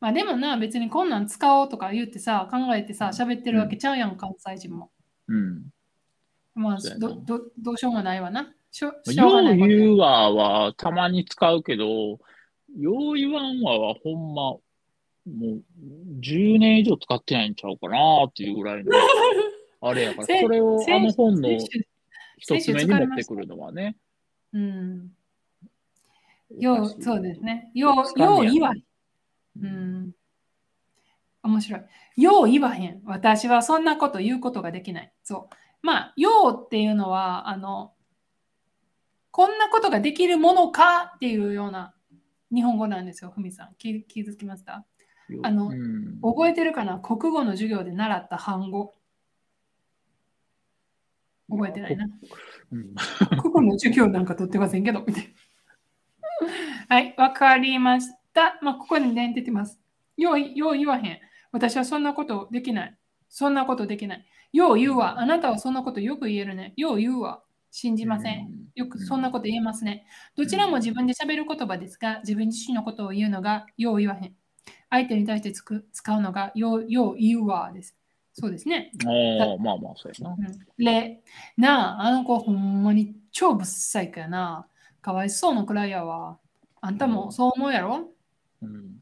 [0.02, 4.91] まあでもな、別にこんなん使おうとか言ってさ、考えてさ、喋ってるわけちゃうやん、関西人も。
[5.28, 5.65] うん。
[6.56, 8.54] まあどど、どうしようもないわな。
[8.71, 12.19] しょしょうがよないうことや言うわはたまに使うけど、よ
[12.78, 14.62] う言わんわはほんま、も
[15.25, 15.63] う
[16.21, 18.91] 10年以上使ってないんちゃうかなっていうぐらいの、
[19.82, 21.50] あれやから、せそれをあの本の
[22.38, 23.98] 一つ目に持ってくるのはね。
[24.54, 25.12] うん。
[26.58, 27.72] よう、そうですね。
[27.74, 28.84] よう、よう言わへん。
[29.62, 30.12] うん。
[31.44, 31.82] 面白い。
[32.22, 33.02] よう言わへん。
[33.06, 35.13] 私はそんなこと言うことができない。
[35.24, 35.56] そう。
[35.82, 37.94] まあ、ようっていうのは、あの、
[39.32, 41.94] こんなことができるものかっていうような
[42.52, 43.76] 日本語なんですよ、ふみさん。
[43.78, 44.86] 気気づきました？
[45.44, 47.00] あのうん覚えてるかな？
[47.00, 48.96] 国語の授業で習った単語。
[51.50, 52.06] 覚えてないな。
[52.72, 52.96] うん
[53.42, 56.96] 国語の授業なんか取ってませんけど、みたいな。
[56.96, 58.60] はい、わかりました。
[58.62, 59.80] まあ、ここにね、出てます。
[60.18, 61.20] よう、よう言わへん。
[61.52, 62.98] 私はそんなことできない。
[63.30, 64.26] そんなことできない。
[64.52, 65.20] よう言うわ。
[65.20, 66.74] あなたはそんなことよく言えるね。
[66.78, 67.44] よう言うわ。
[67.72, 68.50] 信じません。
[68.76, 70.06] よくそんなこと言えますね。
[70.36, 74.36] どちらも自分で喋る言葉ですが、自分自身のことを言うのがよう言わへん。
[74.90, 77.99] 相手に対してつく使うのがようよう言うわです。
[78.39, 78.91] そうですね。
[79.06, 80.36] ああ、まあまあ、そうやな。
[80.38, 81.21] うん、れ、
[81.58, 84.67] なあ、あの子ほんまに超ぶっさいからな。
[85.02, 86.39] かわいそうなくらいやわ。
[86.82, 88.10] あんたもそう思うやろ、
[88.62, 88.99] うん、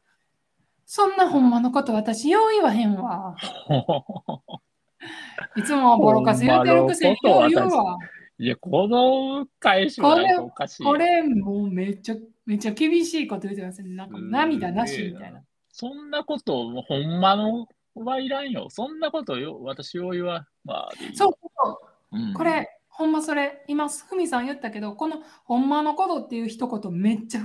[0.86, 3.36] そんなほんまのこと私よう言わへんわ。
[5.56, 7.98] いつもボロカス言うてるくせによう言うわ。
[8.40, 10.90] いや、この返しはおかしいよ。
[10.90, 13.90] これもうめっちゃめっちゃ厳しいこと言ってますね。
[13.90, 15.42] なんか涙なしみたいな。
[15.72, 17.68] そんなこと、ほんまの
[18.06, 18.68] はいらんよ。
[18.70, 21.32] そんなことよ、私よう言わんわでいいそう
[21.64, 21.80] そ
[22.12, 27.42] う、うんこれ、ほんまそれ、今、ふみさん言ったけど、このほんまのことっていう一言めっちゃ、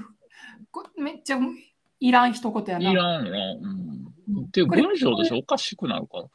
[0.71, 1.38] こめっちゃ
[2.01, 2.91] いらん一言やな。
[2.91, 3.53] いらんよな。
[3.53, 4.45] うん。
[4.47, 6.25] っていうこれ文章としておかしくなるから。
[6.25, 6.29] い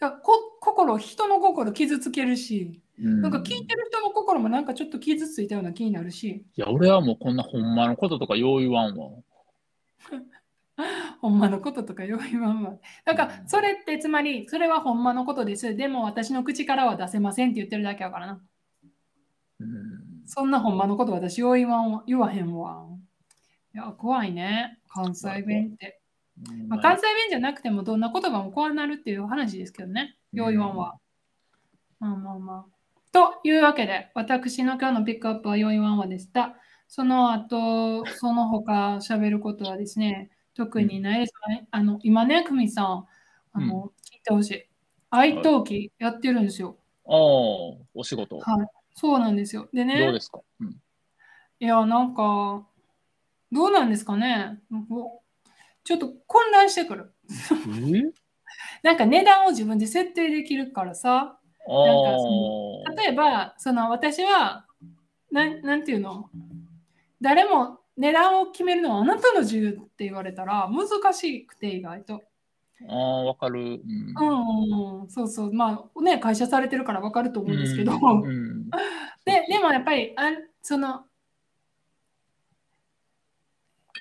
[0.00, 9.10] やこ心、人の心傷つけるし、うんなんか聞いてる人の心もなんかちょっと傷ついたような気になるし、いや、俺はもうこんなほんまのこととかよう言わんわ。
[11.20, 12.78] ほんまのこととかよう言わんわ。
[13.04, 15.76] なんかそれってつまり、それはほんまのことです。
[15.76, 18.42] でも私の口からは出せませんって言ってるだけやからな。
[19.60, 20.24] うん。
[20.26, 22.88] そんなほんまのこと私よう言わんわ言わへんわ。
[23.74, 24.78] いや、怖いね。
[24.88, 26.00] 関西弁って。
[26.68, 30.16] まあ、関西弁じゃなくてもどんな言葉もこうなるっていう話ですけどね。
[30.32, 30.98] よう言わんわ。
[32.00, 32.74] まあまあまあ。
[33.12, 36.56] というわけで、私の今日のピックアップはよう言わんわでした。
[36.88, 41.66] その後、その他喋ることはですね、特にないですね。
[41.70, 43.06] あの今ね、久美さん、
[43.52, 44.66] あの、聞いてほしい。
[45.10, 46.78] 愛登記やってるんですよ。
[47.06, 47.14] ああ、
[47.94, 48.38] お仕事。
[48.38, 48.66] はい。
[48.94, 49.68] そうなんですよ。
[49.72, 52.66] でね、どうですか、うん、いや、なんか、
[53.52, 54.60] どうなんですかね？
[55.84, 57.12] ちょっと混乱してくる。
[57.30, 58.12] え？
[58.82, 61.38] なんか値段を自分で設定できるからさ。
[61.66, 63.02] あなんかあ。
[63.02, 64.66] 例えば、その私は、
[65.30, 66.30] なんなんていうの？
[67.20, 72.22] 誰も値段を決めるのはあなたの自由って言われたら難しくて意外と。
[72.88, 73.60] ああ、わかる。
[73.60, 73.80] うん。
[74.18, 74.28] うん
[74.72, 75.02] うん。
[75.02, 75.52] うん、そうそう。
[75.52, 77.92] まあね、会社されてるからわかると思うんですけど。
[77.92, 78.24] うん。
[78.24, 78.70] うん。
[79.24, 80.30] ででもやっぱりあ
[80.60, 81.06] その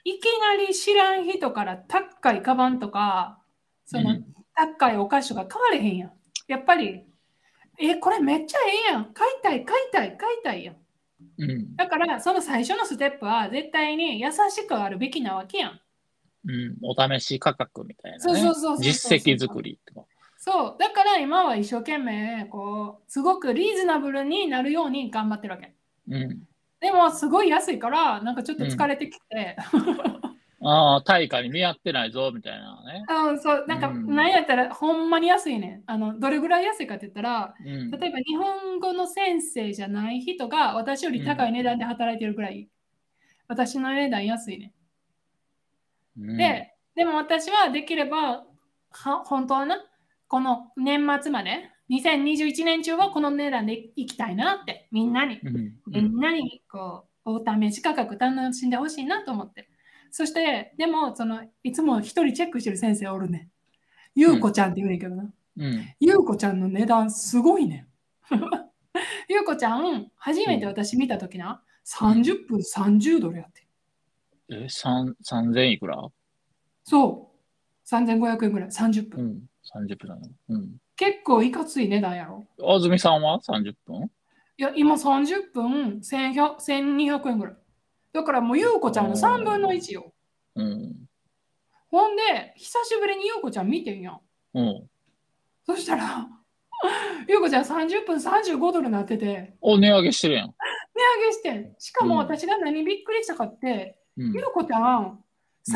[0.03, 1.25] いきなり知らん。
[1.25, 3.39] 人から高いカバンとか
[3.86, 4.25] その、うん。
[4.56, 5.97] 高いお菓子とか買われへん。
[5.97, 6.12] やん。
[6.47, 7.06] やっぱり
[7.79, 9.13] えこれめっちゃええやん。
[9.13, 10.83] 買いたい買いたい買いたいやん。
[11.38, 11.75] うん。
[11.75, 15.79] だからその最初のステップは絶対に優しくあるべきなわけやん。
[16.45, 16.77] うん。
[16.81, 18.23] お試し価格みたいな、ね。
[18.23, 20.05] そうそうそうそうそう実績作りとか。
[20.38, 25.73] そうだから今は一生懸命こうすごくリーズナブルになるように頑張ってるわけ。
[26.09, 26.43] うん。
[26.81, 29.55] でもすごい安いからなんかちょっと疲れてきて、
[30.65, 33.04] ああ、対価に見合ってないぞ、みたいなね。
[33.10, 35.84] うん、そう、なんか、うんなんやったら、ほんまに安いねん。
[35.86, 37.91] あの、どれぐらい安いかって言ったら、うん。
[37.91, 42.69] 例えば日本語の先生じゃない人が私より高い値段で働いてるぐらい、
[43.47, 44.73] 私の値段安いね
[46.17, 46.38] うんん。
[46.38, 48.45] で、でも私はできれば、
[48.91, 49.84] は本当はな、
[50.28, 55.73] この年末まで、2021年中はこの値段で行きたいなって、みんなに、うん。
[55.88, 59.69] みんなにこう、お試し価格楽しんでほしいなと思って。
[60.15, 63.49] そして、でも、その、いつも一人チェックしてる先生おるねん。
[64.13, 65.23] ゆうこちゃんって言うねんけどな。
[65.58, 65.88] うん。
[65.99, 67.88] ゆうこちゃんの値段すごいねん。
[69.28, 73.65] ゆうこちゃん、初めて私見たときな、30分30ドルやって。
[74.49, 75.97] え、三三千いくら？
[76.84, 77.89] そう。
[77.89, 79.19] 3500円ぐらい、30分。
[79.19, 79.49] うん。
[79.76, 80.30] 30分なの。
[80.49, 80.78] うん。
[80.95, 82.45] 結構いかつい値段やろ。
[82.63, 84.12] あずみさんは？30分？
[84.60, 87.56] いや、今30分1100 1200円ぐらい。
[88.13, 90.13] だからもうゆうこちゃんの3分の1よ。
[90.56, 90.93] うん。
[91.89, 94.21] ほんで、久しぶりにゆうこちゃん見てんやん。
[94.54, 94.89] うん。
[95.65, 96.28] そしたら、
[97.28, 100.47] ゆうこちゃん30分35ドルになってて、お、値上げしてるやん。
[100.47, 100.54] 値
[101.21, 101.76] 上げしてん。
[101.80, 105.23] しかもうん私が何びっくりしたかって、うんゆうこちゃん、
[105.67, 105.73] 30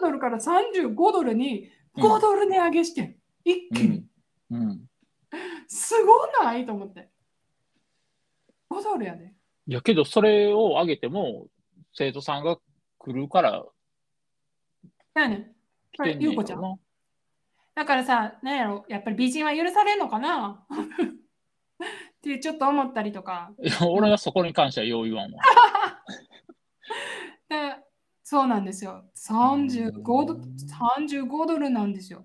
[0.00, 3.16] ドルから35ドルに5ドル値上げしてん。
[3.44, 4.06] 一気に。
[4.50, 4.62] うん。
[4.62, 4.80] うん。
[5.66, 6.66] すごない？
[6.66, 7.08] と思って。
[8.70, 9.32] 5ドルやで。
[9.66, 11.46] いやけど、それを上げても、
[12.00, 12.56] 生徒さんが
[12.96, 13.62] 来るから。
[15.12, 16.76] 来てんねゆうこちゃんな。
[17.74, 20.64] だからさ、なんやろ、やっぱり美人は許されるのかな？
[20.72, 21.06] っ
[22.22, 23.52] てちょっと思ったりとか。
[23.62, 25.42] い や俺はそこに関してはよう言わんわ。
[27.50, 27.76] で
[28.22, 29.04] そうなんですよ。
[29.14, 32.24] 35ド35ドルなんですよ。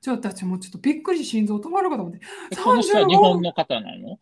[0.00, 2.20] ちょっと私もうちょっとびっくり心臓止まるかと思って。
[2.50, 4.18] えこの人は日本の方なの、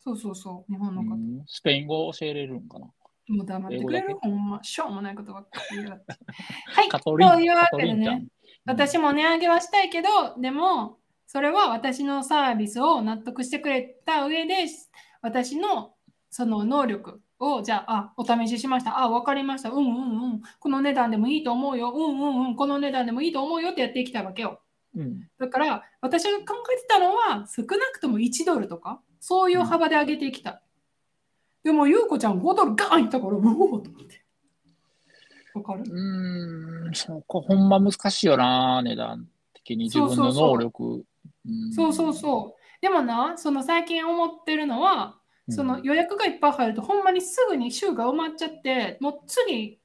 [0.00, 1.14] そうそうそう、日本の方。
[1.14, 2.90] うんスペイン語を教えれるんかな？
[3.32, 4.16] もう黙ってくれる？
[4.20, 6.04] ほんま、しょうもないことばっかり言って。
[6.74, 8.26] はい、というわけでね、
[8.64, 14.66] 私も値上げはしたいけど、でも、それは私のサービスを納得してくれた上で、
[15.22, 15.94] 私の
[16.28, 18.98] その能力を、じゃあ、あ、お試ししました。
[18.98, 19.70] あ、わかりました。
[19.70, 20.42] うんうんうん。
[20.60, 21.90] この値段でもいいと思うよ。
[21.90, 22.56] うんうんうん。
[22.56, 24.60] この値段でもいいと思うよってやっていきたいわけよ。
[24.94, 25.28] うん。
[25.38, 30.60] だから、私が考えてたのは、少なくとも1ドルとか、そういう幅で上げていきたい。
[31.64, 34.22] でも、ゆうこちゃん5ドルガーンいったから、うおーと思って。
[35.54, 35.82] わかる？
[35.86, 41.04] うーん、そこほんま難しいよな、値段的に自分の能力。
[41.46, 42.62] うんそうそうそう。
[42.80, 45.18] でもな、その最近思ってるのは、
[45.50, 49.78] その予約がいっぱい入ると、ほんまにすぐに週が埋まっちゃって、もう次、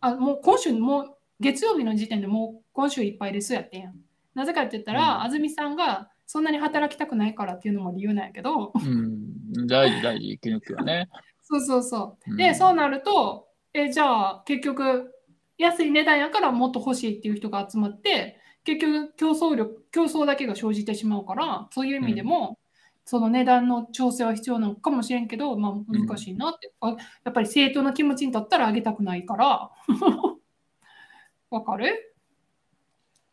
[0.00, 3.94] あもう今週、もう月曜日の時点でもう今週いっぱいですやってんやん。
[4.34, 11.08] なぜかって言ったら、うん安住さんがそんなに働きたくないからっていうのも理由なんやけど、うん、大事大事、息抜きはね。
[11.42, 12.30] そうそうそう。
[12.30, 15.10] うんで、そうなると、え、じゃあ結局、
[15.56, 22.58] 安い値段やからもっと欲しいっていう人が集まって、結局競争力、競争だけが生じてしまうから、そういう意味でも、
[23.06, 26.70] その値段の調整は必要なのかもしれんけど、まあ難しいなって。
[26.82, 26.90] あ
[27.24, 29.70] やっぱり生徒の気持ちに立ったら上げたくないから。
[31.50, 32.14] わかる？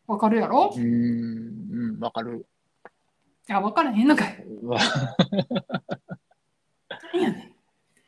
[0.06, 0.72] わかるやろ？
[0.74, 2.46] うん、うん、わかる。
[3.48, 4.44] いや、わからへんのかい。
[7.12, 7.52] 何やね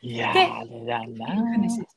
[0.03, 0.07] ん。
[0.07, 1.27] いやでー、値段な。
[1.27, 1.96] 話でし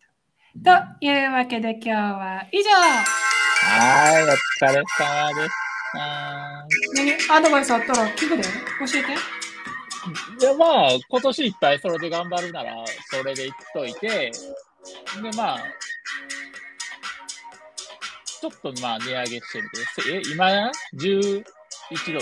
[0.63, 2.69] たというわけで今日は以上。
[2.71, 4.31] はい、お疲
[4.67, 5.53] れ様でし
[5.93, 5.97] た。
[6.95, 8.49] 何アドバイスあったら聞くで教
[8.85, 9.11] えて。
[10.39, 12.75] いや、まあ、今年いっぱいそれで頑張るなら、
[13.09, 14.31] それでいっといて、で、
[15.35, 15.59] まあ、
[18.39, 21.43] ちょっとまあ、値上げしてみて、え、今、11
[22.13, 22.21] ドル？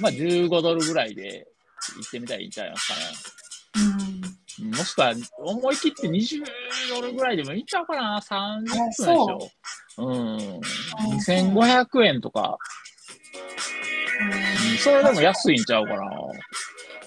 [0.00, 1.46] まあ、15ドルぐらいで
[1.98, 3.00] 行ってみたらいいんちゃいますかね。
[4.60, 4.70] うん。
[4.70, 6.44] もしくは、思い切って20
[6.90, 9.50] ドルぐらいでもいいんちゃうかな ?30 分でしそょ。
[9.98, 10.60] うん。
[11.18, 12.58] 2500円とか、
[14.20, 16.02] うんそれでも安いんちゃうかな。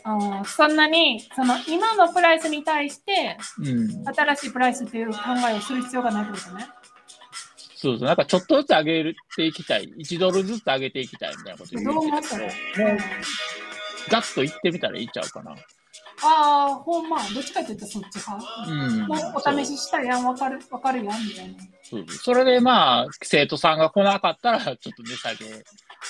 [0.05, 4.03] あーそんなにその今のプライスに対してうん。
[4.13, 5.19] 新しいプライスっていう考
[5.49, 6.67] えをする必要がないってことね。
[7.83, 8.07] そうそう。
[8.07, 9.83] なんかちょっとずつ上げていきたい。
[9.99, 12.51] 1ドルずつ上げていきたいみたいなこと言どうう思ったらもう、
[14.09, 15.51] ガッと行ってみたらいいんちゃうかな。
[15.51, 18.71] ああ、ほんま、どっちかって言ったらそっち派？
[18.71, 19.07] うん。
[19.07, 21.55] もうお試ししたやん、わかる、わかるやん、みたいな。
[21.83, 25.63] そうそれでまあ、生徒さんが来なかったら、ちょっと値下げ。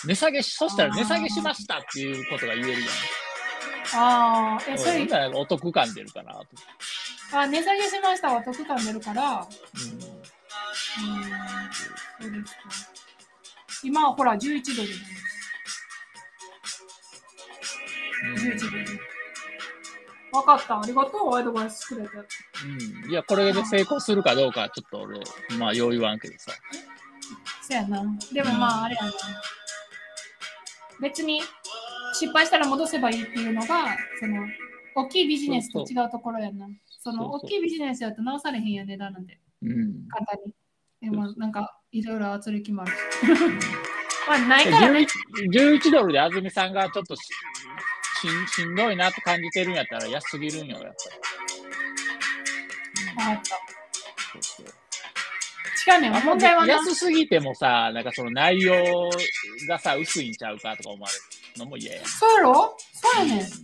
[0.06, 2.88] 値下げし、そしたら値下げしましたっていうことが言えるや
[3.96, 4.78] ああ、え、ん。
[4.78, 6.46] それうん、だからお得感出るかなと。
[7.32, 10.13] あ、値下げしましたは得感出るから、う
[12.22, 12.60] うん、そうですか。
[13.84, 15.00] 今はほら、11ドルなん
[18.36, 18.48] です。
[18.48, 18.58] ん。
[18.58, 19.14] 11ドル。
[20.34, 20.82] わかった。
[20.82, 22.10] ありがとう、アドバイスくれて。
[23.06, 23.12] うん。
[23.12, 25.20] いや、これで成功するかどうかはちょっと俺、
[25.60, 26.52] まあ、よう言わんけどさ。
[27.62, 28.04] そやな。
[28.32, 29.12] でもまあ、あれやな。
[31.02, 31.42] 別に
[32.14, 34.48] 失敗したら戻せばいいっていうのが、その、
[34.96, 36.68] 大きいビジネスと違うところやな。
[37.00, 40.08] その、大きいビジネスやと直されへんや値段なんで、うん。
[40.08, 40.54] 簡単に。
[41.04, 42.98] でも、なんか、いろいろ圧力もあるし。
[44.28, 45.06] まあ、ないからね。
[45.52, 47.20] 11, 11ドルで安住さんがちょっとし
[48.50, 50.94] ししんどいなって感じてるんやったら安すぎるんよ、やっ
[53.18, 53.56] ぱわかった。
[54.38, 54.42] り。
[54.42, 54.66] そうそう
[55.86, 56.24] 違うねん。
[56.24, 56.74] 問題はな。
[56.76, 59.10] 安すぎてもさ、なんかその内容
[59.68, 62.06] がさ、薄いんちゃうかとか思われるのも嫌や。
[62.08, 62.78] そうやろ？
[62.94, 63.46] そうやねん。
[63.46, 63.58] そ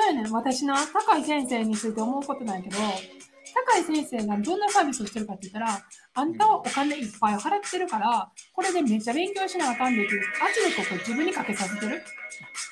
[0.00, 0.32] うやねん。
[0.32, 5.84] 私な、高井先生について思うことないけど、高井先生がどんなサービスをしてるかって言ったら、
[6.18, 12.02] あんたはお金いっぱい払ってるから、これでめっちゃ勉強しなあかんでっていう圧力をこう自分にかけさせてる。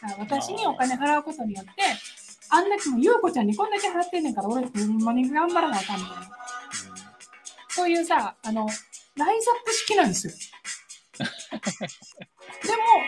[0.02, 1.70] だから私にお金払うことによって、
[2.50, 6.28] あんだけも優子ちゃんにこんだけ払ってんねんから、俺ほんまに頑張らなあかんみたいな。
[7.68, 8.66] そういうさ、あの、
[9.14, 10.32] ライズアップ式なんですよ。
[11.18, 11.30] でも、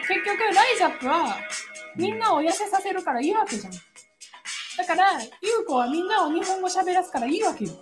[0.06, 1.36] 結局、ライズアップは、
[1.96, 3.72] みんなを痩せさせるからいいわけじゃん。
[3.72, 7.72] だから、ゆうこはみんなを日本語喋らすからいいわけよ。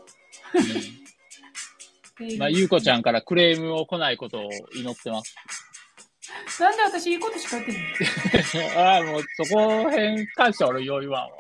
[2.39, 5.37] まあ、ゆうこちゃんからクレームを来ないことを祈ってます。
[6.61, 7.73] なんで私いいことしか言って
[8.59, 11.39] ない ああ、もうそこへん関しては俺よう言わんわ。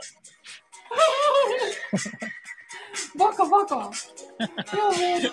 [3.18, 3.74] バカバカ。
[3.76, 5.30] いやもう、ゆう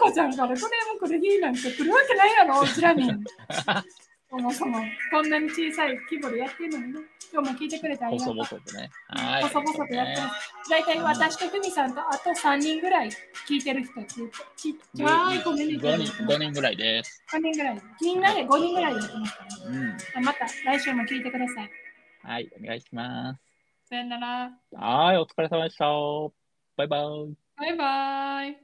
[0.00, 3.10] こちゃんからクレーム来る日なんて来るわけないやろ、うちらに。
[4.28, 7.00] そもそも、こんなに小さい規模でやってるのにね。
[7.32, 8.34] 今日も聞いてくれてありがとう。
[8.36, 8.90] 細々とね。
[9.08, 9.42] はい。
[9.42, 10.52] 細々とやってます。
[10.70, 13.10] 大体私と久美さんとあと3人ぐらい
[13.48, 16.24] 聞いてる人っていうちっちゃいコミュニティ5人。
[16.24, 17.22] 5人ぐらいです。
[17.32, 17.82] 5人ぐらい。
[18.00, 20.24] みんなで5人ぐらいやってますから、ね、うん。
[20.24, 21.70] また来週も聞いてください。
[22.22, 23.40] はい、お願いします。
[23.88, 24.50] さよなら。
[24.72, 25.84] はい、お疲れ様でした。
[26.76, 27.00] バイバイ。
[27.56, 28.56] バイバイ。